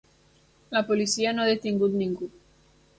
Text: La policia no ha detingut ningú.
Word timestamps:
La 0.77 0.81
policia 0.89 1.35
no 1.37 1.45
ha 1.47 1.53
detingut 1.53 1.97
ningú. 2.03 2.35